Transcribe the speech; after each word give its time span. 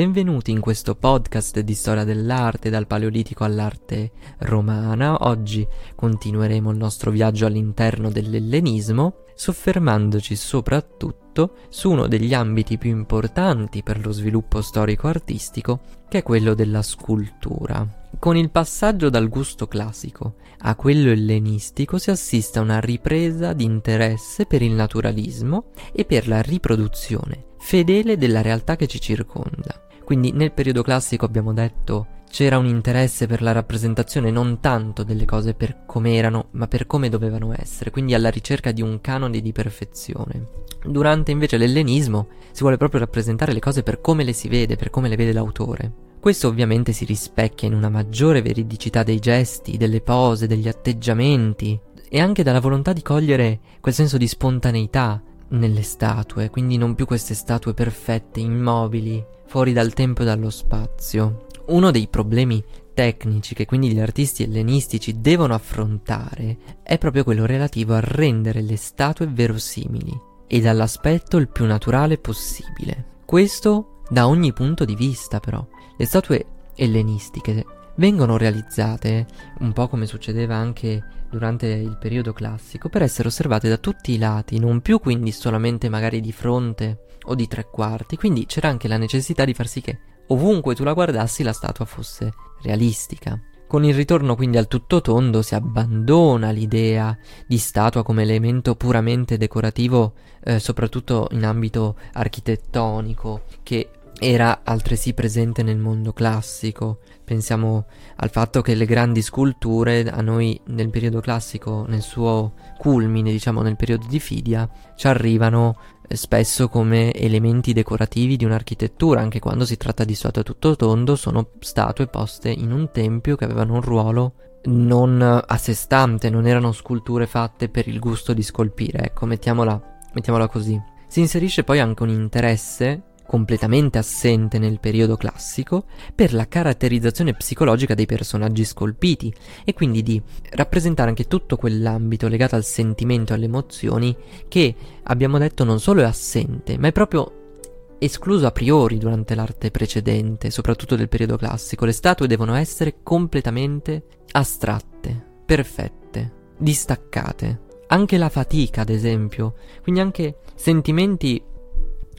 benvenuti 0.00 0.50
in 0.50 0.60
questo 0.60 0.94
podcast 0.94 1.60
di 1.60 1.74
storia 1.74 2.04
dell'arte 2.04 2.70
dal 2.70 2.86
Paleolitico 2.86 3.44
all'arte 3.44 4.12
romana. 4.38 5.28
Oggi 5.28 5.68
continueremo 5.94 6.70
il 6.70 6.78
nostro 6.78 7.10
viaggio 7.10 7.44
all'interno 7.44 8.08
dell'ellenismo, 8.08 9.24
soffermandoci 9.34 10.34
soprattutto 10.36 11.56
su 11.68 11.90
uno 11.90 12.06
degli 12.06 12.32
ambiti 12.32 12.78
più 12.78 12.88
importanti 12.88 13.82
per 13.82 14.02
lo 14.02 14.10
sviluppo 14.10 14.62
storico-artistico, 14.62 15.80
che 16.08 16.18
è 16.18 16.22
quello 16.22 16.54
della 16.54 16.80
scultura. 16.80 17.86
Con 18.18 18.38
il 18.38 18.48
passaggio 18.48 19.10
dal 19.10 19.28
gusto 19.28 19.68
classico 19.68 20.36
a 20.60 20.76
quello 20.76 21.10
ellenistico 21.10 21.98
si 21.98 22.10
assiste 22.10 22.58
a 22.58 22.62
una 22.62 22.80
ripresa 22.80 23.52
di 23.52 23.64
interesse 23.64 24.46
per 24.46 24.62
il 24.62 24.72
naturalismo 24.72 25.72
e 25.92 26.06
per 26.06 26.26
la 26.26 26.40
riproduzione 26.40 27.48
fedele 27.60 28.16
della 28.16 28.40
realtà 28.40 28.74
che 28.74 28.86
ci 28.86 28.98
circonda. 28.98 29.88
Quindi 30.10 30.32
nel 30.32 30.50
periodo 30.50 30.82
classico 30.82 31.24
abbiamo 31.24 31.52
detto 31.52 32.24
c'era 32.28 32.58
un 32.58 32.66
interesse 32.66 33.28
per 33.28 33.42
la 33.42 33.52
rappresentazione 33.52 34.32
non 34.32 34.58
tanto 34.58 35.04
delle 35.04 35.24
cose 35.24 35.54
per 35.54 35.84
come 35.86 36.16
erano, 36.16 36.46
ma 36.50 36.66
per 36.66 36.88
come 36.88 37.08
dovevano 37.08 37.54
essere, 37.56 37.92
quindi 37.92 38.12
alla 38.12 38.28
ricerca 38.28 38.72
di 38.72 38.82
un 38.82 39.00
canone 39.00 39.40
di 39.40 39.52
perfezione. 39.52 40.48
Durante 40.84 41.30
invece 41.30 41.58
l'ellenismo 41.58 42.26
si 42.50 42.62
vuole 42.62 42.76
proprio 42.76 42.98
rappresentare 42.98 43.52
le 43.52 43.60
cose 43.60 43.84
per 43.84 44.00
come 44.00 44.24
le 44.24 44.32
si 44.32 44.48
vede, 44.48 44.74
per 44.74 44.90
come 44.90 45.08
le 45.08 45.14
vede 45.14 45.32
l'autore. 45.32 45.92
Questo 46.18 46.48
ovviamente 46.48 46.90
si 46.90 47.04
rispecchia 47.04 47.68
in 47.68 47.74
una 47.74 47.88
maggiore 47.88 48.42
veridicità 48.42 49.04
dei 49.04 49.20
gesti, 49.20 49.76
delle 49.76 50.00
pose, 50.00 50.48
degli 50.48 50.66
atteggiamenti 50.66 51.78
e 52.08 52.18
anche 52.18 52.42
dalla 52.42 52.58
volontà 52.58 52.92
di 52.92 53.02
cogliere 53.02 53.60
quel 53.78 53.94
senso 53.94 54.16
di 54.16 54.26
spontaneità 54.26 55.22
nelle 55.50 55.82
statue, 55.82 56.50
quindi 56.50 56.76
non 56.78 56.96
più 56.96 57.06
queste 57.06 57.34
statue 57.34 57.74
perfette, 57.74 58.40
immobili, 58.40 59.24
fuori 59.50 59.72
dal 59.72 59.92
tempo 59.94 60.22
e 60.22 60.26
dallo 60.26 60.48
spazio. 60.48 61.46
Uno 61.66 61.90
dei 61.90 62.06
problemi 62.06 62.62
tecnici 62.94 63.52
che 63.52 63.66
quindi 63.66 63.90
gli 63.90 63.98
artisti 63.98 64.44
ellenistici 64.44 65.20
devono 65.20 65.54
affrontare 65.54 66.56
è 66.84 66.98
proprio 66.98 67.24
quello 67.24 67.46
relativo 67.46 67.94
a 67.94 68.00
rendere 68.00 68.62
le 68.62 68.76
statue 68.76 69.26
verosimili 69.26 70.16
e 70.46 70.60
dall'aspetto 70.60 71.36
il 71.36 71.48
più 71.48 71.64
naturale 71.64 72.16
possibile. 72.16 73.18
Questo 73.24 74.02
da 74.08 74.28
ogni 74.28 74.52
punto 74.52 74.84
di 74.84 74.94
vista 74.94 75.40
però. 75.40 75.66
Le 75.96 76.06
statue 76.06 76.46
ellenistiche 76.76 77.66
vengono 77.96 78.36
realizzate, 78.36 79.26
un 79.58 79.72
po' 79.72 79.88
come 79.88 80.06
succedeva 80.06 80.54
anche 80.54 81.02
durante 81.30 81.66
il 81.66 81.96
periodo 81.98 82.32
classico, 82.32 82.88
per 82.88 83.02
essere 83.02 83.28
osservate 83.28 83.68
da 83.68 83.78
tutti 83.78 84.12
i 84.12 84.18
lati, 84.18 84.58
non 84.58 84.80
più 84.80 84.98
quindi 84.98 85.32
solamente 85.32 85.88
magari 85.88 86.20
di 86.20 86.32
fronte 86.32 87.06
o 87.24 87.34
di 87.34 87.46
tre 87.46 87.66
quarti, 87.70 88.16
quindi 88.16 88.46
c'era 88.46 88.68
anche 88.68 88.88
la 88.88 88.96
necessità 88.96 89.44
di 89.44 89.54
far 89.54 89.68
sì 89.68 89.80
che 89.80 89.98
ovunque 90.28 90.74
tu 90.74 90.84
la 90.84 90.92
guardassi 90.92 91.42
la 91.42 91.52
statua 91.52 91.84
fosse 91.84 92.32
realistica. 92.62 93.40
Con 93.66 93.84
il 93.84 93.94
ritorno 93.94 94.34
quindi 94.34 94.56
al 94.56 94.66
tutto 94.66 95.00
tondo 95.00 95.42
si 95.42 95.54
abbandona 95.54 96.50
l'idea 96.50 97.16
di 97.46 97.56
statua 97.56 98.02
come 98.02 98.22
elemento 98.22 98.74
puramente 98.74 99.36
decorativo, 99.36 100.14
eh, 100.42 100.58
soprattutto 100.58 101.28
in 101.30 101.44
ambito 101.44 101.96
architettonico, 102.14 103.42
che 103.62 103.90
era 104.20 104.60
altresì 104.64 105.14
presente 105.14 105.62
nel 105.62 105.78
mondo 105.78 106.12
classico. 106.12 106.98
Pensiamo 107.24 107.86
al 108.16 108.30
fatto 108.30 108.60
che 108.60 108.74
le 108.74 108.84
grandi 108.84 109.22
sculture 109.22 110.08
a 110.10 110.20
noi 110.20 110.60
nel 110.66 110.90
periodo 110.90 111.20
classico, 111.20 111.86
nel 111.88 112.02
suo 112.02 112.52
culmine, 112.76 113.32
diciamo 113.32 113.62
nel 113.62 113.76
periodo 113.76 114.06
di 114.06 114.20
Fidia, 114.20 114.68
ci 114.94 115.08
arrivano 115.08 115.78
eh, 116.06 116.16
spesso 116.16 116.68
come 116.68 117.12
elementi 117.14 117.72
decorativi 117.72 118.36
di 118.36 118.44
un'architettura, 118.44 119.20
anche 119.20 119.38
quando 119.38 119.64
si 119.64 119.78
tratta 119.78 120.04
di 120.04 120.14
statue 120.14 120.42
tutto 120.42 120.76
tondo, 120.76 121.16
sono 121.16 121.52
statue 121.58 122.06
poste 122.06 122.50
in 122.50 122.72
un 122.72 122.90
tempio 122.92 123.36
che 123.36 123.44
avevano 123.44 123.74
un 123.74 123.80
ruolo 123.80 124.34
non 124.64 125.22
a 125.22 125.56
sé 125.56 125.72
stante, 125.72 126.28
non 126.28 126.46
erano 126.46 126.72
sculture 126.72 127.26
fatte 127.26 127.70
per 127.70 127.88
il 127.88 127.98
gusto 127.98 128.34
di 128.34 128.42
scolpire, 128.42 129.04
ecco, 129.04 129.24
mettiamola, 129.24 129.98
mettiamola 130.12 130.46
così. 130.48 130.78
Si 131.08 131.20
inserisce 131.20 131.64
poi 131.64 131.80
anche 131.80 132.02
un 132.02 132.10
interesse 132.10 133.09
completamente 133.30 133.96
assente 133.96 134.58
nel 134.58 134.80
periodo 134.80 135.16
classico, 135.16 135.84
per 136.16 136.34
la 136.34 136.48
caratterizzazione 136.48 137.32
psicologica 137.34 137.94
dei 137.94 138.04
personaggi 138.04 138.64
scolpiti 138.64 139.32
e 139.64 139.72
quindi 139.72 140.02
di 140.02 140.20
rappresentare 140.50 141.10
anche 141.10 141.28
tutto 141.28 141.56
quell'ambito 141.56 142.26
legato 142.26 142.56
al 142.56 142.64
sentimento 142.64 143.30
e 143.30 143.36
alle 143.36 143.44
emozioni 143.44 144.16
che 144.48 144.74
abbiamo 145.04 145.38
detto 145.38 145.62
non 145.62 145.78
solo 145.78 146.00
è 146.00 146.04
assente, 146.04 146.76
ma 146.76 146.88
è 146.88 146.92
proprio 146.92 147.94
escluso 148.00 148.48
a 148.48 148.50
priori 148.50 148.98
durante 148.98 149.36
l'arte 149.36 149.70
precedente, 149.70 150.50
soprattutto 150.50 150.96
del 150.96 151.08
periodo 151.08 151.36
classico. 151.36 151.84
Le 151.84 151.92
statue 151.92 152.26
devono 152.26 152.56
essere 152.56 152.96
completamente 153.04 154.06
astratte, 154.32 155.24
perfette, 155.46 156.32
distaccate. 156.58 157.60
Anche 157.86 158.18
la 158.18 158.28
fatica, 158.28 158.80
ad 158.80 158.88
esempio, 158.88 159.54
quindi 159.82 160.00
anche 160.00 160.38
sentimenti 160.56 161.40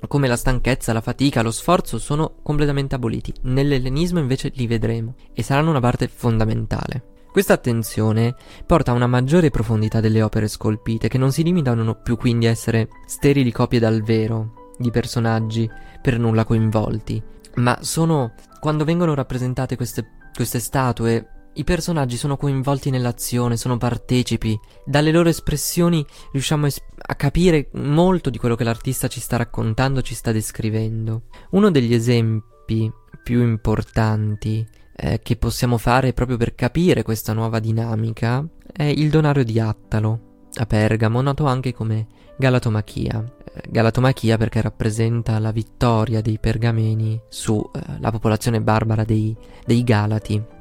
come 0.07 0.27
la 0.27 0.35
stanchezza, 0.35 0.93
la 0.93 1.01
fatica, 1.01 1.41
lo 1.41 1.51
sforzo 1.51 1.99
sono 1.99 2.35
completamente 2.41 2.95
aboliti. 2.95 3.33
Nell'ellenismo 3.43 4.19
invece 4.19 4.51
li 4.55 4.67
vedremo 4.67 5.15
e 5.33 5.43
saranno 5.43 5.69
una 5.69 5.79
parte 5.79 6.07
fondamentale. 6.07 7.09
Questa 7.31 7.53
attenzione 7.53 8.35
porta 8.65 8.91
a 8.91 8.95
una 8.95 9.07
maggiore 9.07 9.51
profondità 9.51 10.01
delle 10.01 10.21
opere 10.21 10.49
scolpite 10.49 11.07
che 11.07 11.17
non 11.17 11.31
si 11.31 11.43
limitano 11.43 11.95
più 11.95 12.17
quindi 12.17 12.45
a 12.45 12.49
essere 12.49 12.89
sterili 13.05 13.51
copie 13.53 13.79
dal 13.79 14.01
vero 14.03 14.73
di 14.77 14.91
personaggi 14.91 15.69
per 16.01 16.19
nulla 16.19 16.43
coinvolti, 16.43 17.21
ma 17.55 17.77
sono 17.81 18.33
quando 18.59 18.83
vengono 18.83 19.13
rappresentate 19.13 19.77
queste, 19.77 20.05
queste 20.33 20.59
statue 20.59 21.40
i 21.53 21.63
personaggi 21.63 22.15
sono 22.15 22.37
coinvolti 22.37 22.89
nell'azione, 22.89 23.57
sono 23.57 23.77
partecipi. 23.77 24.57
Dalle 24.85 25.11
loro 25.11 25.29
espressioni 25.29 26.05
riusciamo 26.31 26.65
es- 26.65 26.81
a 26.95 27.15
capire 27.15 27.69
molto 27.73 28.29
di 28.29 28.37
quello 28.37 28.55
che 28.55 28.63
l'artista 28.63 29.07
ci 29.07 29.19
sta 29.19 29.37
raccontando, 29.37 30.01
ci 30.01 30.15
sta 30.15 30.31
descrivendo. 30.31 31.23
Uno 31.51 31.69
degli 31.69 31.93
esempi 31.93 32.89
più 33.21 33.41
importanti 33.41 34.65
eh, 34.95 35.19
che 35.21 35.35
possiamo 35.35 35.77
fare 35.77 36.13
proprio 36.13 36.37
per 36.37 36.55
capire 36.55 37.03
questa 37.03 37.33
nuova 37.33 37.59
dinamica 37.59 38.45
è 38.71 38.83
il 38.83 39.09
donario 39.09 39.43
di 39.43 39.59
Attalo 39.59 40.29
a 40.53 40.65
Pergamo, 40.65 41.21
noto 41.21 41.45
anche 41.45 41.73
come 41.73 42.07
Galatomachia. 42.37 43.23
Eh, 43.53 43.63
Galatomachia 43.69 44.37
perché 44.37 44.61
rappresenta 44.61 45.37
la 45.39 45.51
vittoria 45.51 46.21
dei 46.21 46.39
pergameni 46.39 47.19
sulla 47.27 48.07
eh, 48.07 48.11
popolazione 48.11 48.61
barbara 48.61 49.03
dei, 49.03 49.35
dei 49.65 49.83
Galati 49.83 50.59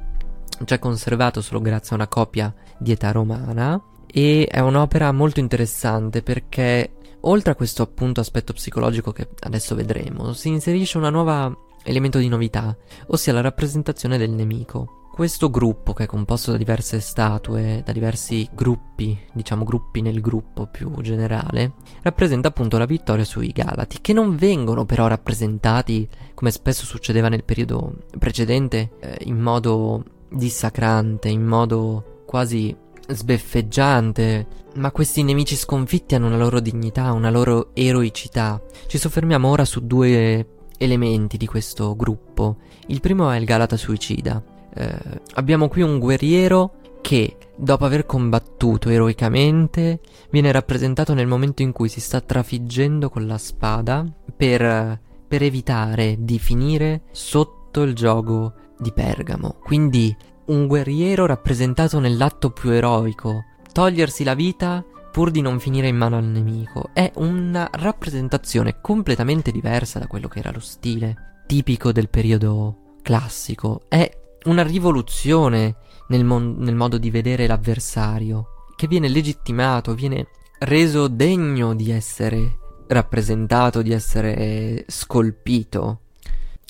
c'è 0.65 0.79
conservato 0.79 1.41
solo 1.41 1.61
grazie 1.61 1.91
a 1.91 1.95
una 1.95 2.07
copia 2.07 2.53
di 2.77 2.91
età 2.91 3.11
romana 3.11 3.81
e 4.05 4.47
è 4.49 4.59
un'opera 4.59 5.11
molto 5.11 5.39
interessante 5.39 6.21
perché 6.21 6.93
oltre 7.21 7.51
a 7.51 7.55
questo 7.55 7.83
appunto 7.83 8.19
aspetto 8.19 8.53
psicologico 8.53 9.11
che 9.11 9.29
adesso 9.41 9.75
vedremo, 9.75 10.33
si 10.33 10.49
inserisce 10.49 10.97
un 10.97 11.07
nuovo 11.11 11.67
elemento 11.83 12.19
di 12.19 12.27
novità, 12.27 12.75
ossia 13.07 13.33
la 13.33 13.41
rappresentazione 13.41 14.17
del 14.17 14.31
nemico. 14.31 14.97
Questo 15.11 15.49
gruppo, 15.49 15.91
che 15.91 16.03
è 16.03 16.07
composto 16.07 16.51
da 16.51 16.57
diverse 16.57 17.01
statue, 17.01 17.81
da 17.85 17.91
diversi 17.91 18.47
gruppi, 18.53 19.19
diciamo 19.33 19.65
gruppi 19.65 20.01
nel 20.01 20.21
gruppo 20.21 20.67
più 20.67 20.89
generale, 21.01 21.73
rappresenta 22.01 22.47
appunto 22.47 22.77
la 22.77 22.85
vittoria 22.85 23.25
sui 23.25 23.49
Galati, 23.49 23.99
che 23.99 24.13
non 24.13 24.37
vengono 24.37 24.85
però 24.85 25.07
rappresentati, 25.07 26.07
come 26.33 26.49
spesso 26.49 26.85
succedeva 26.85 27.27
nel 27.27 27.43
periodo 27.43 27.97
precedente, 28.17 28.93
eh, 29.01 29.17
in 29.25 29.37
modo 29.37 30.03
dissacrante, 30.31 31.29
in 31.29 31.45
modo 31.45 32.23
quasi 32.25 32.75
sbeffeggiante, 33.07 34.47
ma 34.75 34.91
questi 34.91 35.23
nemici 35.23 35.55
sconfitti 35.55 36.15
hanno 36.15 36.27
una 36.27 36.37
loro 36.37 36.59
dignità, 36.59 37.11
una 37.11 37.29
loro 37.29 37.71
eroicità. 37.73 38.61
Ci 38.87 38.97
soffermiamo 38.97 39.47
ora 39.47 39.65
su 39.65 39.85
due 39.85 40.47
elementi 40.77 41.37
di 41.37 41.45
questo 41.45 41.95
gruppo. 41.95 42.57
Il 42.87 43.01
primo 43.01 43.29
è 43.29 43.37
il 43.37 43.45
Galata 43.45 43.77
suicida. 43.77 44.41
Eh, 44.73 44.97
abbiamo 45.33 45.67
qui 45.67 45.81
un 45.81 45.99
guerriero 45.99 46.75
che, 47.01 47.35
dopo 47.55 47.85
aver 47.85 48.05
combattuto 48.05 48.89
eroicamente, 48.89 49.99
viene 50.29 50.51
rappresentato 50.51 51.13
nel 51.13 51.27
momento 51.27 51.61
in 51.61 51.71
cui 51.71 51.89
si 51.89 51.99
sta 51.99 52.21
trafiggendo 52.21 53.09
con 53.09 53.27
la 53.27 53.37
spada 53.37 54.05
per, 54.35 54.99
per 55.27 55.43
evitare 55.43 56.15
di 56.19 56.39
finire 56.39 57.01
sotto 57.11 57.81
il 57.81 57.93
gioco 57.93 58.53
di 58.81 58.91
Pergamo. 58.91 59.57
Quindi 59.61 60.15
un 60.45 60.67
guerriero 60.67 61.25
rappresentato 61.25 61.99
nell'atto 61.99 62.49
più 62.49 62.71
eroico, 62.71 63.45
togliersi 63.71 64.23
la 64.23 64.33
vita 64.33 64.83
pur 65.11 65.29
di 65.29 65.41
non 65.41 65.59
finire 65.59 65.87
in 65.87 65.97
mano 65.97 66.17
al 66.17 66.25
nemico. 66.25 66.89
È 66.93 67.11
una 67.15 67.69
rappresentazione 67.71 68.79
completamente 68.81 69.51
diversa 69.51 69.99
da 69.99 70.07
quello 70.07 70.27
che 70.27 70.39
era 70.39 70.51
lo 70.51 70.59
stile 70.59 71.43
tipico 71.45 71.91
del 71.91 72.09
periodo 72.09 72.95
classico. 73.01 73.81
È 73.87 74.09
una 74.45 74.63
rivoluzione 74.63 75.75
nel, 76.07 76.23
mon- 76.23 76.55
nel 76.57 76.75
modo 76.75 76.97
di 76.97 77.11
vedere 77.11 77.45
l'avversario, 77.45 78.47
che 78.75 78.87
viene 78.87 79.09
legittimato, 79.09 79.93
viene 79.93 80.27
reso 80.59 81.07
degno 81.07 81.75
di 81.75 81.91
essere 81.91 82.57
rappresentato, 82.87 83.81
di 83.81 83.91
essere 83.91 84.85
scolpito. 84.87 85.99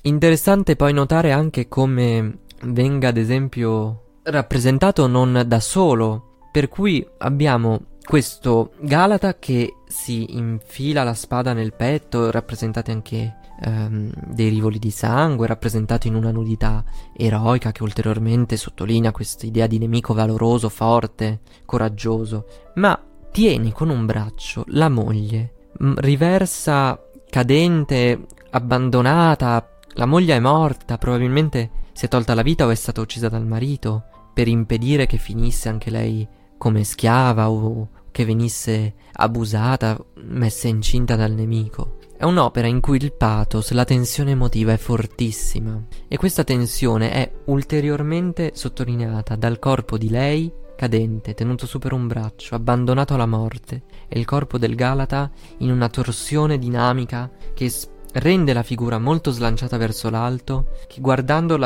Interessante 0.04 0.76
poi 0.76 0.94
notare 0.94 1.32
anche 1.32 1.68
come 1.68 2.40
venga 2.64 3.10
ad 3.10 3.18
esempio 3.18 4.20
rappresentato 4.24 5.06
non 5.06 5.44
da 5.46 5.60
solo, 5.60 6.38
per 6.52 6.70
cui 6.70 7.06
abbiamo 7.20 7.82
questo 8.04 8.72
Galata 8.80 9.38
che 9.38 9.76
si 9.88 10.36
infila 10.36 11.04
la 11.04 11.14
spada 11.14 11.54
nel 11.54 11.74
petto, 11.74 12.32
rappresentati 12.32 12.90
anche 12.90 13.36
ehm, 13.62 14.12
dei 14.26 14.50
rivoli 14.50 14.80
di 14.80 14.90
sangue, 14.90 15.46
rappresentati 15.46 16.08
in 16.08 16.16
una 16.16 16.32
nudità 16.32 16.84
eroica 17.16 17.72
che 17.72 17.84
ulteriormente 17.84 18.58
sottolinea 18.58 19.12
questa 19.12 19.46
idea 19.46 19.68
di 19.68 19.78
nemico 19.78 20.16
valoroso, 20.16 20.70
forte, 20.70 21.42
coraggioso, 21.64 22.46
ma 22.76 23.00
tieni 23.32 23.72
con 23.72 23.90
un 23.90 24.08
braccio 24.08 24.64
la 24.70 24.90
moglie, 24.90 25.54
riversa 25.78 27.00
cadente, 27.30 28.26
abbandonata, 28.50 29.66
la 29.96 30.06
moglie 30.06 30.36
è 30.36 30.40
morta, 30.40 30.98
probabilmente 30.98 31.70
si 31.94 32.06
è 32.06 32.08
tolta 32.08 32.34
la 32.34 32.42
vita 32.42 32.66
o 32.66 32.70
è 32.70 32.76
stata 32.76 33.02
uccisa 33.02 33.30
dal 33.30 33.46
marito 33.46 34.04
per 34.34 34.48
impedire 34.48 35.06
che 35.06 35.18
finisse 35.18 35.70
anche 35.70 35.90
lei 35.90 36.28
come 36.58 36.84
schiava 36.84 37.50
o 37.50 37.90
che 38.12 38.26
venisse 38.26 38.94
abusata, 39.14 39.98
messa 40.24 40.68
incinta 40.68 41.16
dal 41.16 41.32
nemico. 41.32 41.98
È 42.16 42.24
un'opera 42.24 42.68
in 42.68 42.80
cui 42.80 42.98
il 43.02 43.14
pathos, 43.14 43.72
la 43.72 43.84
tensione 43.84 44.32
emotiva 44.32 44.74
è 44.74 44.78
fortissima 44.78 45.84
e 46.08 46.18
questa 46.18 46.44
tensione 46.44 47.12
è 47.12 47.32
ulteriormente 47.46 48.52
sottolineata 48.54 49.36
dal 49.36 49.60
corpo 49.60 49.98
di 49.98 50.10
lei 50.10 50.54
cadente, 50.76 51.34
tenuto 51.34 51.66
su 51.66 51.78
per 51.80 51.94
un 51.94 52.08
braccio, 52.08 52.56
abbandonato 52.56 53.14
alla 53.14 53.28
morte, 53.28 53.84
e 54.08 54.18
il 54.18 54.26
corpo 54.26 54.58
del 54.58 54.74
Galata 54.74 55.30
in 55.60 55.70
una 55.70 55.90
torsione 55.90 56.58
dinamica 56.58 57.30
che 57.54 57.72
rende 58.14 58.54
la 58.54 58.64
figura 58.64 59.00
molto 59.00 59.32
slanciata 59.32 59.78
verso 59.78 60.10
l'alto, 60.10 60.68
che 60.88 61.02
guardando, 61.02 61.58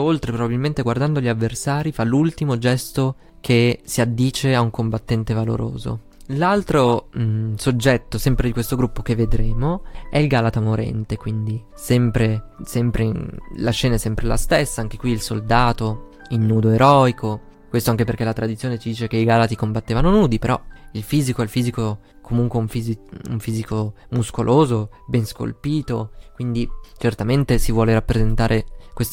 oltre, 0.00 0.32
probabilmente 0.32 0.82
guardando 0.82 1.20
gli 1.20 1.28
avversari, 1.28 1.92
fa 1.92 2.04
l'ultimo 2.04 2.58
gesto 2.58 3.16
che 3.40 3.80
si 3.84 4.00
addice 4.00 4.54
a 4.54 4.60
un 4.60 4.70
combattente 4.70 5.34
valoroso. 5.34 6.12
L'altro 6.28 7.08
mh, 7.12 7.22
mm, 7.22 7.54
soggetto, 7.56 8.16
sempre 8.16 8.46
di 8.46 8.54
questo 8.54 8.76
gruppo 8.76 9.02
che 9.02 9.14
vedremo, 9.14 9.82
è 10.10 10.18
il 10.18 10.26
Galata 10.26 10.60
morente, 10.60 11.18
quindi 11.18 11.62
sempre, 11.74 12.52
sempre 12.64 13.02
in, 13.02 13.28
la 13.56 13.70
scena 13.70 13.96
è 13.96 13.98
sempre 13.98 14.26
la 14.26 14.38
stessa, 14.38 14.80
anche 14.80 14.96
qui 14.96 15.10
il 15.10 15.20
soldato 15.20 16.08
in 16.30 16.46
nudo 16.46 16.70
eroico, 16.70 17.40
questo 17.68 17.90
anche 17.90 18.04
perché 18.04 18.24
la 18.24 18.32
tradizione 18.32 18.78
ci 18.78 18.88
dice 18.88 19.06
che 19.06 19.18
i 19.18 19.24
Galati 19.24 19.56
combattevano 19.56 20.10
nudi, 20.10 20.38
però 20.38 20.58
il 20.94 21.02
fisico 21.02 21.40
è 21.40 21.44
il 21.44 21.50
fisico 21.50 22.00
comunque 22.20 22.58
un, 22.58 22.68
fisi- 22.68 22.98
un 23.28 23.38
fisico 23.38 23.94
muscoloso, 24.10 24.90
ben 25.06 25.26
scolpito, 25.26 26.12
quindi 26.34 26.68
certamente 26.96 27.58
si 27.58 27.72
vuole 27.72 27.92
rappresentare 27.92 28.64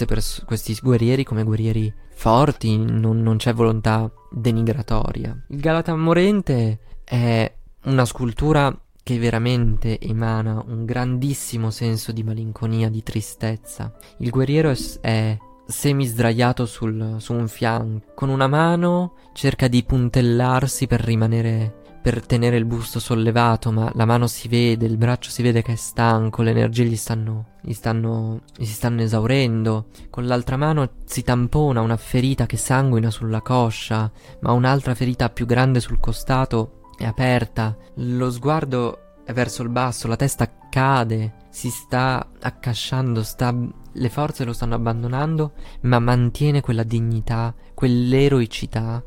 pers- 0.05 0.43
questi 0.45 0.77
guerrieri 0.81 1.23
come 1.23 1.43
guerrieri 1.43 1.93
forti, 2.13 2.77
non, 2.77 3.21
non 3.21 3.37
c'è 3.37 3.53
volontà 3.53 4.11
denigratoria. 4.29 5.45
Il 5.49 5.59
Galata 5.59 5.95
morente 5.95 6.79
è 7.03 7.51
una 7.85 8.05
scultura 8.05 8.75
che 9.03 9.17
veramente 9.17 9.99
emana 9.99 10.63
un 10.67 10.85
grandissimo 10.85 11.71
senso 11.71 12.11
di 12.11 12.23
malinconia, 12.23 12.89
di 12.89 13.01
tristezza. 13.01 13.91
Il 14.17 14.29
guerriero 14.29 14.69
è, 14.69 14.77
è 15.01 15.37
semi 15.65 16.05
sdraiato 16.05 16.65
sul, 16.65 17.15
su 17.19 17.33
un 17.33 17.47
fianco, 17.47 18.13
con 18.13 18.29
una 18.29 18.47
mano 18.47 19.13
cerca 19.33 19.67
di 19.67 19.83
puntellarsi 19.83 20.87
per 20.87 21.01
rimanere 21.01 21.79
per 22.01 22.25
tenere 22.25 22.57
il 22.57 22.65
busto 22.65 22.99
sollevato, 22.99 23.71
ma 23.71 23.91
la 23.93 24.05
mano 24.05 24.25
si 24.25 24.47
vede, 24.47 24.87
il 24.87 24.97
braccio 24.97 25.29
si 25.29 25.43
vede 25.43 25.61
che 25.61 25.73
è 25.73 25.75
stanco, 25.75 26.41
le 26.41 26.49
energie 26.49 26.83
gli 26.83 26.95
stanno, 26.95 27.57
gli 27.61 27.73
stanno, 27.73 28.41
gli 28.57 28.65
stanno 28.65 29.01
esaurendo. 29.03 29.85
Con 30.09 30.25
l'altra 30.25 30.57
mano 30.57 30.89
si 31.05 31.21
tampona 31.21 31.81
una 31.81 31.97
ferita 31.97 32.47
che 32.47 32.57
sanguina 32.57 33.11
sulla 33.11 33.41
coscia, 33.41 34.11
ma 34.39 34.51
un'altra 34.51 34.95
ferita 34.95 35.29
più 35.29 35.45
grande 35.45 35.79
sul 35.79 35.99
costato 35.99 36.89
è 36.97 37.05
aperta. 37.05 37.77
Lo 37.95 38.31
sguardo 38.31 39.19
è 39.23 39.31
verso 39.31 39.61
il 39.61 39.69
basso, 39.69 40.07
la 40.07 40.15
testa 40.15 40.49
cade, 40.69 41.35
si 41.49 41.69
sta 41.69 42.31
accasciando, 42.39 43.21
sta, 43.21 43.55
le 43.93 44.09
forze 44.09 44.43
lo 44.43 44.53
stanno 44.53 44.75
abbandonando, 44.75 45.53
ma 45.81 45.99
mantiene 45.99 46.61
quella 46.61 46.83
dignità, 46.83 47.53
quell'eroicità 47.73 49.03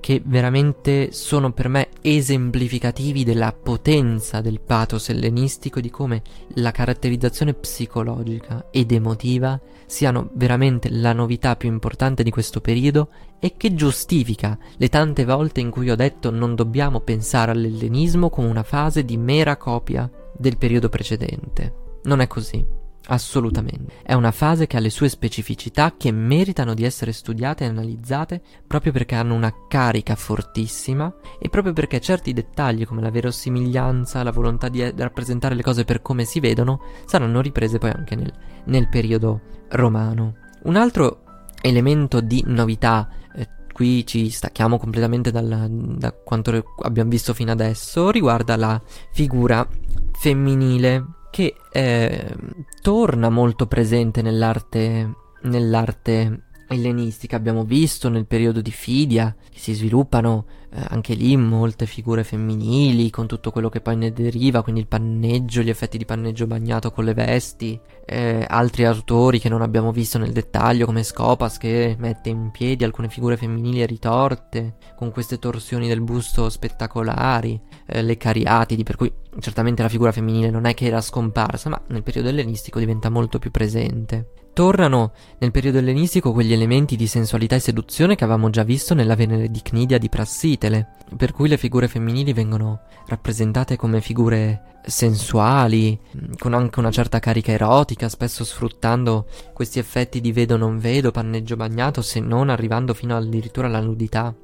che 0.00 0.22
veramente 0.24 1.12
sono 1.12 1.52
per 1.52 1.68
me 1.68 1.88
esemplificativi 2.00 3.24
della 3.24 3.52
potenza 3.52 4.40
del 4.40 4.60
pathos 4.60 5.08
ellenistico, 5.08 5.80
di 5.80 5.90
come 5.90 6.22
la 6.54 6.70
caratterizzazione 6.70 7.54
psicologica 7.54 8.68
ed 8.70 8.92
emotiva 8.92 9.60
siano 9.86 10.30
veramente 10.34 10.88
la 10.90 11.12
novità 11.12 11.56
più 11.56 11.68
importante 11.68 12.22
di 12.22 12.30
questo 12.30 12.60
periodo 12.60 13.08
e 13.38 13.54
che 13.56 13.74
giustifica 13.74 14.58
le 14.76 14.88
tante 14.88 15.24
volte 15.24 15.60
in 15.60 15.70
cui 15.70 15.90
ho 15.90 15.96
detto 15.96 16.30
non 16.30 16.54
dobbiamo 16.54 17.00
pensare 17.00 17.50
all'ellenismo 17.50 18.30
come 18.30 18.48
una 18.48 18.62
fase 18.62 19.04
di 19.04 19.16
mera 19.16 19.56
copia 19.56 20.10
del 20.36 20.58
periodo 20.58 20.88
precedente. 20.88 21.74
Non 22.04 22.20
è 22.20 22.26
così. 22.26 22.77
Assolutamente. 23.10 24.02
È 24.02 24.12
una 24.12 24.32
fase 24.32 24.66
che 24.66 24.76
ha 24.76 24.80
le 24.80 24.90
sue 24.90 25.08
specificità 25.08 25.94
che 25.96 26.12
meritano 26.12 26.74
di 26.74 26.84
essere 26.84 27.12
studiate 27.12 27.64
e 27.64 27.68
analizzate 27.68 28.42
proprio 28.66 28.92
perché 28.92 29.14
hanno 29.14 29.34
una 29.34 29.52
carica 29.66 30.14
fortissima 30.14 31.14
e 31.40 31.48
proprio 31.48 31.72
perché 31.72 32.00
certi 32.00 32.34
dettagli 32.34 32.84
come 32.84 33.00
la 33.00 33.10
verosimiglianza, 33.10 34.22
la 34.22 34.30
volontà 34.30 34.68
di 34.68 34.82
rappresentare 34.94 35.54
le 35.54 35.62
cose 35.62 35.84
per 35.84 36.02
come 36.02 36.24
si 36.24 36.38
vedono, 36.38 36.80
saranno 37.06 37.40
riprese 37.40 37.78
poi 37.78 37.90
anche 37.90 38.14
nel, 38.14 38.32
nel 38.64 38.88
periodo 38.90 39.40
romano. 39.70 40.34
Un 40.64 40.76
altro 40.76 41.22
elemento 41.62 42.20
di 42.20 42.44
novità 42.46 43.08
eh, 43.34 43.48
qui 43.72 44.06
ci 44.06 44.28
stacchiamo 44.28 44.76
completamente 44.76 45.30
dalla, 45.30 45.66
da 45.70 46.12
quanto 46.12 46.74
abbiamo 46.82 47.08
visto 47.08 47.32
fino 47.32 47.52
adesso, 47.52 48.10
riguarda 48.10 48.54
la 48.56 48.78
figura 49.12 49.66
femminile 50.12 51.16
che 51.38 51.54
eh, 51.70 52.34
torna 52.82 53.28
molto 53.28 53.68
presente 53.68 54.22
nell'arte, 54.22 55.14
nell'arte 55.42 56.47
ellenistica. 56.68 57.36
Abbiamo 57.36 57.64
visto 57.64 58.08
nel 58.08 58.26
periodo 58.26 58.60
di 58.60 58.70
Fidia 58.70 59.34
che 59.50 59.58
si 59.58 59.74
sviluppano 59.74 60.46
eh, 60.70 60.80
anche 60.88 61.14
lì 61.14 61.36
molte 61.36 61.86
figure 61.86 62.24
femminili 62.24 63.10
con 63.10 63.26
tutto 63.26 63.50
quello 63.50 63.68
che 63.68 63.80
poi 63.80 63.96
ne 63.96 64.12
deriva, 64.12 64.62
quindi 64.62 64.80
il 64.82 64.86
panneggio, 64.86 65.62
gli 65.62 65.70
effetti 65.70 65.96
di 65.96 66.04
panneggio 66.04 66.46
bagnato 66.46 66.90
con 66.90 67.04
le 67.04 67.14
vesti, 67.14 67.78
eh, 68.04 68.44
altri 68.46 68.84
autori 68.84 69.38
che 69.38 69.48
non 69.48 69.62
abbiamo 69.62 69.92
visto 69.92 70.18
nel 70.18 70.32
dettaglio 70.32 70.86
come 70.86 71.02
Scopas 71.02 71.56
che 71.58 71.96
mette 71.98 72.28
in 72.28 72.50
piedi 72.50 72.84
alcune 72.84 73.08
figure 73.08 73.36
femminili 73.36 73.84
ritorte 73.86 74.76
con 74.94 75.10
queste 75.10 75.38
torsioni 75.38 75.88
del 75.88 76.02
busto 76.02 76.48
spettacolari, 76.50 77.58
eh, 77.86 78.02
le 78.02 78.16
cariatidi, 78.16 78.82
per 78.82 78.96
cui 78.96 79.12
certamente 79.40 79.82
la 79.82 79.88
figura 79.88 80.12
femminile 80.12 80.50
non 80.50 80.66
è 80.66 80.74
che 80.74 80.86
era 80.86 81.00
scomparsa, 81.00 81.70
ma 81.70 81.80
nel 81.88 82.02
periodo 82.02 82.28
ellenistico 82.28 82.78
diventa 82.78 83.08
molto 83.08 83.38
più 83.38 83.50
presente. 83.50 84.32
Tornano. 84.58 85.12
Nel 85.38 85.52
periodo 85.52 85.78
ellenistico 85.78 86.32
quegli 86.32 86.52
elementi 86.52 86.96
di 86.96 87.06
sensualità 87.06 87.54
e 87.54 87.60
seduzione 87.60 88.16
che 88.16 88.24
avevamo 88.24 88.50
già 88.50 88.64
visto 88.64 88.92
nella 88.92 89.14
Venere 89.14 89.52
di 89.52 89.62
Cnidia 89.62 89.98
di 89.98 90.08
Prassitele, 90.08 90.94
per 91.16 91.30
cui 91.30 91.46
le 91.48 91.56
figure 91.56 91.86
femminili 91.86 92.32
vengono 92.32 92.80
rappresentate 93.06 93.76
come 93.76 94.00
figure 94.00 94.80
sensuali, 94.84 95.96
con 96.36 96.54
anche 96.54 96.80
una 96.80 96.90
certa 96.90 97.20
carica 97.20 97.52
erotica, 97.52 98.08
spesso 98.08 98.42
sfruttando 98.42 99.26
questi 99.52 99.78
effetti 99.78 100.20
di 100.20 100.32
vedo 100.32 100.56
non 100.56 100.80
vedo, 100.80 101.12
panneggio 101.12 101.54
bagnato, 101.54 102.02
se 102.02 102.18
non 102.18 102.48
arrivando 102.48 102.94
fino 102.94 103.16
addirittura 103.16 103.68
alla 103.68 103.80
nudità 103.80 104.34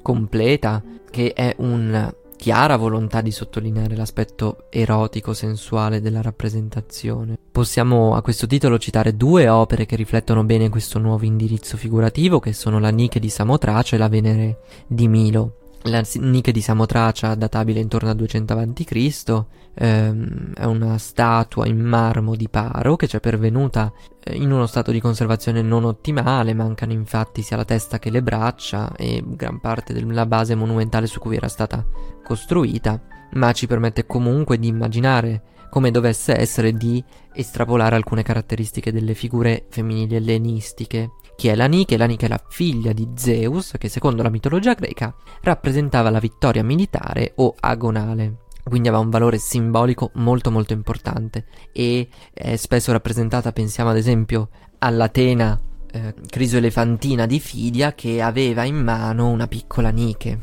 completa, 0.00 0.82
che 1.10 1.34
è 1.34 1.54
un 1.58 2.10
chiara 2.42 2.76
volontà 2.76 3.20
di 3.20 3.30
sottolineare 3.30 3.94
l'aspetto 3.94 4.66
erotico 4.68 5.32
sensuale 5.32 6.00
della 6.00 6.20
rappresentazione. 6.20 7.38
Possiamo 7.52 8.16
a 8.16 8.20
questo 8.20 8.48
titolo 8.48 8.80
citare 8.80 9.16
due 9.16 9.46
opere 9.46 9.86
che 9.86 9.94
riflettono 9.94 10.42
bene 10.42 10.68
questo 10.68 10.98
nuovo 10.98 11.24
indirizzo 11.24 11.76
figurativo, 11.76 12.40
che 12.40 12.52
sono 12.52 12.80
la 12.80 12.90
Nike 12.90 13.20
di 13.20 13.28
Samotracia 13.28 13.94
e 13.94 13.98
la 14.00 14.08
Venere 14.08 14.58
di 14.88 15.06
Milo. 15.06 15.61
La 15.86 16.02
Nike 16.14 16.52
di 16.52 16.60
Samotracia, 16.60 17.34
databile 17.34 17.80
intorno 17.80 18.10
al 18.10 18.14
200 18.14 18.52
a.C., 18.56 19.44
ehm, 19.74 20.52
è 20.54 20.64
una 20.64 20.96
statua 20.96 21.66
in 21.66 21.80
marmo 21.80 22.36
di 22.36 22.48
Paro 22.48 22.94
che 22.94 23.08
ci 23.08 23.16
è 23.16 23.20
pervenuta 23.20 23.92
eh, 24.22 24.36
in 24.36 24.52
uno 24.52 24.66
stato 24.66 24.92
di 24.92 25.00
conservazione 25.00 25.60
non 25.60 25.84
ottimale, 25.84 26.54
mancano 26.54 26.92
infatti 26.92 27.42
sia 27.42 27.56
la 27.56 27.64
testa 27.64 27.98
che 27.98 28.10
le 28.10 28.22
braccia 28.22 28.94
e 28.94 29.24
gran 29.26 29.58
parte 29.58 29.92
della 29.92 30.26
base 30.26 30.54
monumentale 30.54 31.08
su 31.08 31.18
cui 31.18 31.34
era 31.34 31.48
stata 31.48 31.84
costruita, 32.22 33.00
ma 33.32 33.50
ci 33.50 33.66
permette 33.66 34.06
comunque 34.06 34.58
di 34.58 34.68
immaginare 34.68 35.42
come 35.72 35.90
dovesse 35.90 36.38
essere 36.38 36.74
di 36.74 37.02
estrapolare 37.32 37.96
alcune 37.96 38.22
caratteristiche 38.22 38.92
delle 38.92 39.14
figure 39.14 39.64
femminili 39.70 40.16
ellenistiche 40.16 41.12
chi 41.34 41.48
è 41.48 41.54
l'Anike? 41.56 41.96
L'Anike 41.96 42.26
è 42.26 42.28
la 42.28 42.40
figlia 42.46 42.92
di 42.92 43.08
Zeus, 43.16 43.72
che 43.78 43.88
secondo 43.88 44.22
la 44.22 44.28
mitologia 44.28 44.74
greca 44.74 45.14
rappresentava 45.40 46.10
la 46.10 46.20
vittoria 46.20 46.62
militare 46.62 47.32
o 47.36 47.54
agonale. 47.58 48.40
quindi 48.62 48.86
aveva 48.86 49.02
un 49.02 49.10
valore 49.10 49.38
simbolico 49.38 50.12
molto 50.14 50.52
molto 50.52 50.72
importante 50.72 51.46
e 51.72 52.08
è 52.32 52.54
spesso 52.54 52.92
rappresentata, 52.92 53.50
pensiamo 53.50 53.90
ad 53.90 53.96
esempio 53.96 54.50
all'Atena 54.78 55.60
eh, 55.90 56.14
crisoelefantina 56.28 57.26
di 57.26 57.40
Fidia 57.40 57.92
che 57.94 58.22
aveva 58.22 58.62
in 58.62 58.76
mano 58.76 59.30
una 59.30 59.48
piccola 59.48 59.88
Nike. 59.88 60.38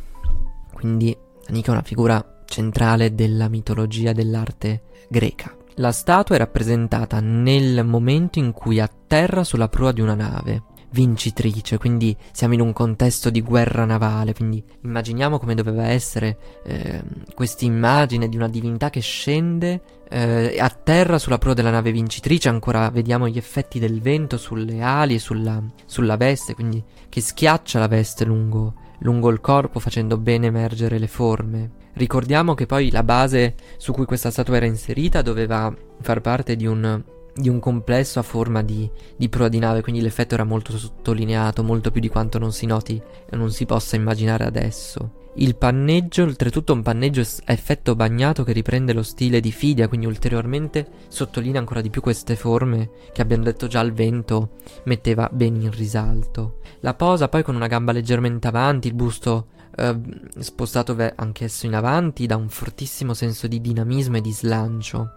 Quindi 0.74 1.16
la 1.46 1.54
Nike 1.54 1.70
è 1.70 1.72
una 1.72 1.82
figura 1.82 2.39
centrale 2.50 3.16
della 3.16 3.48
mitologia 3.48 4.12
dell'arte 4.12 4.82
greca. 5.08 5.56
La 5.76 5.94
statua 5.94 6.36
è 6.36 6.38
rappresentata 6.40 7.22
nel 7.22 7.86
momento 7.86 8.40
in 8.40 8.52
cui 8.52 8.82
atterra 8.82 9.46
sulla 9.46 9.70
prua 9.70 9.94
di 9.94 10.02
una 10.02 10.16
nave 10.16 10.64
vincitrice, 10.92 11.78
quindi 11.78 12.16
siamo 12.32 12.56
in 12.56 12.62
un 12.62 12.74
contesto 12.74 13.30
di 13.30 13.42
guerra 13.42 13.86
navale, 13.86 14.34
quindi 14.34 14.64
immaginiamo 14.82 15.38
come 15.38 15.56
doveva 15.56 15.88
essere 15.88 16.38
eh, 16.66 17.02
questa 17.34 17.66
immagine 17.66 18.28
di 18.28 18.36
una 18.36 18.50
divinità 18.50 18.90
che 18.90 19.00
scende 19.00 19.82
eh, 20.10 20.58
atterra 20.60 21.20
sulla 21.20 21.38
prua 21.38 21.54
della 21.54 21.70
nave 21.70 21.92
vincitrice, 21.92 22.50
ancora 22.50 22.90
vediamo 22.90 23.28
gli 23.28 23.38
effetti 23.38 23.80
del 23.80 24.02
vento 24.02 24.38
sulle 24.38 24.82
ali 24.82 25.16
e 25.16 25.20
sulla, 25.20 25.62
sulla 25.86 26.18
veste, 26.18 26.56
quindi 26.56 26.84
che 27.08 27.22
schiaccia 27.22 27.80
la 27.80 27.88
veste 27.88 28.26
lungo, 28.26 28.74
lungo 29.00 29.30
il 29.30 29.40
corpo 29.40 29.80
facendo 29.80 30.18
bene 30.18 30.48
emergere 30.48 30.98
le 30.98 31.08
forme. 31.08 31.79
Ricordiamo 32.00 32.54
che 32.54 32.66
poi 32.66 32.92
la 32.92 33.04
base 33.04 33.56
su 33.76 33.92
cui 33.92 34.06
questa 34.06 34.32
statua 34.32 34.56
era 34.56 34.66
inserita 34.66 35.22
doveva 35.22 35.76
far 36.00 36.22
parte 36.22 36.56
di 36.56 36.66
un 36.66 37.04
di 37.34 37.48
un 37.48 37.60
complesso 37.60 38.20
a 38.20 38.24
forma 38.24 38.62
di, 38.62 38.90
di 39.16 39.30
proa 39.30 39.48
di 39.48 39.60
nave, 39.60 39.82
quindi 39.82 40.02
l'effetto 40.02 40.34
era 40.34 40.44
molto 40.44 40.78
sottolineato, 40.78 41.64
molto 41.64 41.92
più 41.92 42.02
di 42.02 42.10
quanto 42.10 42.38
non 42.38 42.52
si 42.52 42.66
noti 42.66 43.02
e 43.30 43.36
non 43.36 43.52
si 43.52 43.66
possa 43.66 43.96
immaginare 43.96 44.46
adesso. 44.46 45.28
Il 45.36 45.56
panneggio, 45.56 46.24
oltretutto 46.24 46.74
un 46.74 46.82
panneggio 46.82 47.22
a 47.22 47.54
effetto 47.54 47.96
bagnato 47.96 48.44
che 48.44 48.52
riprende 48.52 48.92
lo 48.92 49.04
stile 49.04 49.40
di 49.40 49.52
Fidia, 49.52 49.88
quindi 49.88 50.06
ulteriormente 50.06 50.88
sottolinea 51.08 51.60
ancora 51.60 51.82
di 51.82 51.90
più 51.90 52.02
queste 52.02 52.36
forme 52.36 52.90
che 53.14 53.22
abbiamo 53.22 53.44
detto 53.44 53.68
già 53.68 53.80
il 53.82 53.94
vento 53.94 54.56
metteva 54.84 55.30
ben 55.32 55.62
in 55.62 55.72
risalto. 55.72 56.60
La 56.82 56.94
posa 56.94 57.30
poi 57.30 57.44
con 57.44 57.56
una 57.56 57.68
gamba 57.68 57.94
leggermente 57.94 58.48
avanti, 58.48 58.88
il 58.88 58.96
busto 58.96 59.48
eh, 59.76 60.00
spostato 60.40 60.96
anch'esso 61.16 61.66
in 61.66 61.76
avanti, 61.76 62.26
dà 62.26 62.36
un 62.36 62.50
fortissimo 62.50 63.14
senso 63.14 63.48
di 63.48 63.62
dinamismo 63.62 64.18
e 64.18 64.22
di 64.22 64.32
slancio. 64.32 65.14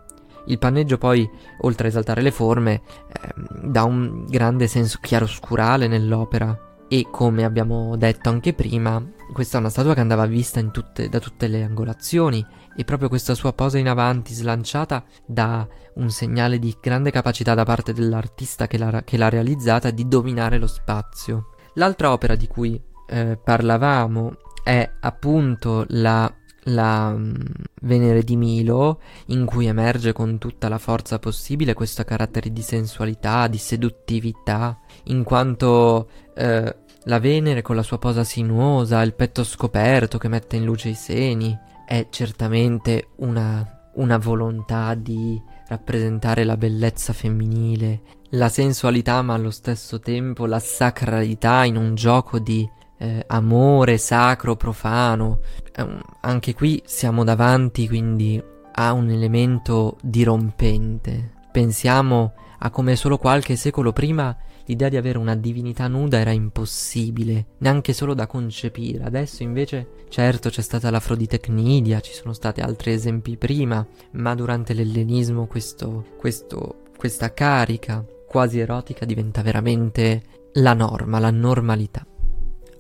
Il 0.47 0.59
panneggio 0.59 0.99
poi, 0.99 1.29
oltre 1.61 1.87
a 1.87 1.91
esaltare 1.91 2.23
le 2.23 2.33
forme, 2.33 2.75
eh, 2.75 3.35
dà 3.63 3.85
un 3.85 4.25
grande 4.27 4.67
senso 4.67 4.99
chiaroscurale 5.01 5.87
nell'opera 5.87 6.71
e 6.93 7.09
come 7.11 7.45
abbiamo 7.45 7.97
detto 7.97 8.29
anche 8.29 8.53
prima, 8.53 9.03
questa 9.33 9.57
è 9.57 9.61
una 9.61 9.71
statua 9.71 9.95
che 9.95 10.01
andava 10.01 10.27
vista 10.27 10.61
tutte, 10.65 11.09
da 11.09 11.21
tutte 11.21 11.47
le 11.47 11.63
angolazioni 11.63 12.45
e 12.77 12.85
proprio 12.85 13.09
questa 13.09 13.35
sua 13.35 13.55
posa 13.55 13.79
in 13.79 13.89
avanti 13.89 14.35
slanciata 14.35 15.03
dà 15.25 15.67
un 15.95 16.11
segnale 16.11 16.59
di 16.59 16.77
grande 16.79 17.11
capacità 17.11 17.55
da 17.55 17.65
parte 17.65 17.95
dell'artista 17.95 18.67
che 18.67 18.77
l'ha, 18.77 19.03
che 19.05 19.17
l'ha 19.17 19.31
realizzata 19.31 19.89
di 19.91 20.07
dominare 20.07 20.59
lo 20.59 20.67
spazio. 20.67 21.53
L'altra 21.77 22.13
opera 22.13 22.35
di 22.35 22.47
cui 22.47 22.79
eh, 23.13 23.39
parlavamo 23.43 24.37
è 24.65 24.91
appunto 25.01 25.85
la 25.89 26.33
la 26.67 27.13
um, 27.15 27.35
Venere 27.81 28.23
di 28.23 28.37
Milo, 28.37 29.01
in 29.27 29.45
cui 29.45 29.67
emerge 29.67 30.13
con 30.13 30.39
tutta 30.39 30.69
la 30.69 30.79
forza 30.79 31.19
possibile 31.19 31.75
questo 31.75 32.05
carattere 32.05 32.53
di 32.53 32.63
sensualità, 32.63 33.49
di 33.49 33.59
seduttività, 33.59 34.79
in 35.05 35.25
quanto 35.25 36.09
eh, 36.37 36.77
la 37.05 37.19
Venere 37.19 37.63
con 37.63 37.75
la 37.75 37.83
sua 37.83 37.99
posa 37.99 38.23
sinuosa, 38.23 39.03
il 39.03 39.15
petto 39.15 39.43
scoperto 39.43 40.19
che 40.19 40.29
mette 40.29 40.55
in 40.55 40.65
luce 40.65 40.91
i 40.91 40.95
seni, 40.95 41.59
è 41.85 42.07
certamente 42.11 43.09
una, 43.17 43.91
una 43.95 44.19
volontà 44.19 44.95
di 44.95 45.43
rappresentare 45.67 46.45
la 46.45 46.57
bellezza 46.57 47.13
femminile, 47.13 48.03
la 48.31 48.49
sensualità 48.49 49.21
ma 49.23 49.35
allo 49.35 49.51
stesso 49.51 49.99
tempo 49.99 50.47
la 50.47 50.61
sacralità 50.61 51.65
in 51.65 51.77
un 51.77 51.97
gioco 51.97 52.39
di 52.39 52.69
eh, 53.03 53.25
amore 53.27 53.99
sacro, 53.99 54.55
profano. 54.55 55.41
Eh, 55.75 55.87
anche 56.21 56.55
qui 56.55 56.81
siamo 56.85 57.25
davanti 57.25 57.89
quindi 57.89 58.43
a 58.75 58.93
un 58.93 59.11
elemento 59.11 59.97
dirompente. 60.01 61.33
Pensiamo 61.51 62.35
a 62.61 62.71
come 62.71 62.95
solo 62.95 63.19
qualche 63.19 63.57
secolo 63.57 63.93
prima 63.93 64.35
l'idea 64.67 64.89
di 64.89 64.97
avere 64.97 65.19
una 65.19 65.35
divinità 65.35 65.89
nuda 65.89 66.19
era 66.19 66.31
impossibile, 66.31 67.47
neanche 67.59 67.93
solo 67.93 68.15
da 68.15 68.29
concepire. 68.29 69.03
Adesso 69.03 69.43
invece, 69.43 70.05
certo, 70.09 70.49
c'è 70.49 70.63
stata 70.63 70.89
l'Afrodite 70.89 71.41
Cnidia, 71.41 71.99
ci 71.99 72.13
sono 72.13 72.33
stati 72.33 72.61
altri 72.61 72.93
esempi 72.93 73.37
prima, 73.37 73.85
ma 74.13 74.35
durante 74.37 74.73
l'ellenismo 74.73 75.47
questo, 75.47 76.07
questo, 76.17 76.85
questa 76.97 77.35
carica 77.35 78.05
quasi 78.29 78.61
erotica 78.61 79.05
diventa 79.05 79.43
veramente 79.43 80.23
la 80.55 80.73
norma, 80.73 81.19
la 81.19 81.31
normalità. 81.31 82.07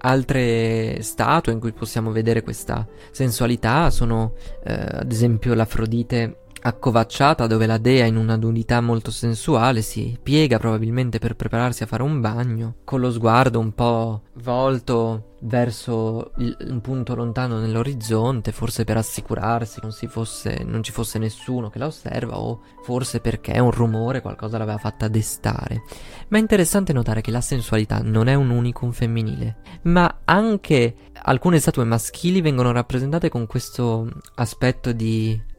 Altre 0.04 1.00
statue 1.02 1.52
in 1.52 1.60
cui 1.60 1.72
possiamo 1.72 2.10
vedere 2.10 2.42
questa 2.42 2.86
sensualità 3.10 3.88
sono 3.90 4.34
eh, 4.64 4.72
ad 4.72 5.10
esempio 5.12 5.54
l'Afrodite 5.54 6.41
accovacciata 6.62 7.46
dove 7.46 7.66
la 7.66 7.78
dea 7.78 8.06
in 8.06 8.16
una 8.16 8.36
nudità 8.36 8.80
molto 8.80 9.10
sensuale 9.10 9.82
si 9.82 10.18
piega 10.22 10.58
probabilmente 10.58 11.18
per 11.18 11.34
prepararsi 11.34 11.82
a 11.82 11.86
fare 11.86 12.02
un 12.02 12.20
bagno, 12.20 12.76
con 12.84 13.00
lo 13.00 13.10
sguardo 13.10 13.58
un 13.58 13.74
po' 13.74 14.22
volto 14.34 15.30
verso 15.42 16.32
il, 16.36 16.56
un 16.68 16.80
punto 16.80 17.16
lontano 17.16 17.58
nell'orizzonte, 17.58 18.52
forse 18.52 18.84
per 18.84 18.96
assicurarsi 18.96 19.80
che 19.80 19.86
non, 19.86 20.08
fosse, 20.08 20.62
non 20.64 20.82
ci 20.84 20.92
fosse 20.92 21.18
nessuno 21.18 21.68
che 21.68 21.78
la 21.78 21.86
osserva 21.86 22.38
o 22.38 22.60
forse 22.84 23.18
perché 23.18 23.58
un 23.58 23.72
rumore 23.72 24.20
qualcosa 24.20 24.58
l'aveva 24.58 24.78
fatta 24.78 25.08
destare. 25.08 25.82
Ma 26.28 26.38
è 26.38 26.40
interessante 26.40 26.92
notare 26.92 27.20
che 27.22 27.32
la 27.32 27.40
sensualità 27.40 28.00
non 28.02 28.28
è 28.28 28.34
un 28.34 28.50
unicum 28.50 28.92
femminile, 28.92 29.56
ma 29.82 30.20
anche 30.24 30.94
alcune 31.24 31.58
statue 31.58 31.84
maschili 31.84 32.40
vengono 32.40 32.70
rappresentate 32.70 33.28
con 33.28 33.46
questo 33.46 34.08
aspetto 34.36 34.92
di 34.92 35.50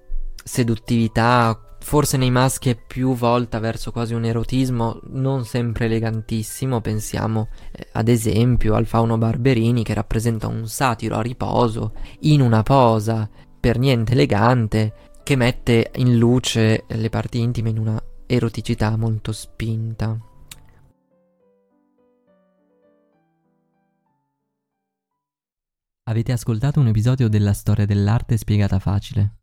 seduttività, 0.44 1.78
forse 1.80 2.18
nei 2.18 2.32
maschi 2.32 2.70
è 2.70 2.76
più 2.76 3.14
volta 3.14 3.60
verso 3.60 3.92
quasi 3.92 4.14
un 4.14 4.26
erotismo 4.26 5.00
non 5.08 5.46
sempre 5.46 5.86
elegantissimo, 5.86 6.82
pensiamo 6.82 7.50
eh, 7.72 7.88
ad 7.94 8.08
esempio 8.08 8.76
al 8.76 8.86
fauno 8.86 9.18
Barberini 9.18 9.84
che 9.84 9.94
rappresenta 9.94 10.48
un 10.48 10.68
satiro 10.68 11.16
a 11.16 11.22
riposo 11.22 11.94
in 12.22 12.42
una 12.42 12.64
posa 12.64 13.30
per 13.60 13.78
niente 13.78 14.14
elegante 14.14 14.94
che 15.24 15.36
mette 15.36 15.92
in 15.96 16.18
luce 16.18 16.84
le 16.88 17.10
parti 17.10 17.40
intime 17.40 17.70
in 17.70 17.80
una 17.80 18.04
eroticità 18.26 18.96
molto 18.98 19.32
spinta. 19.32 20.18
Avete 26.06 26.34
ascoltato 26.34 26.82
un 26.82 26.88
episodio 26.88 27.30
della 27.30 27.54
storia 27.54 27.86
dell'arte 27.86 28.36
spiegata 28.36 28.78
facile 28.80 29.43